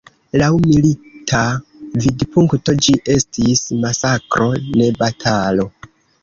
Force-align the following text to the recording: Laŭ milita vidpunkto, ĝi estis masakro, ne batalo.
Laŭ 0.41 0.47
milita 0.61 1.41
vidpunkto, 2.05 2.75
ĝi 2.87 2.95
estis 3.17 3.63
masakro, 3.85 4.49
ne 4.81 4.89
batalo. 5.05 5.69